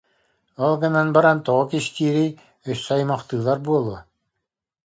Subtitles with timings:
[0.65, 2.31] Ол гынан баран тоҕо кистиирий,
[2.71, 3.99] өссө аймахтыылар буолуо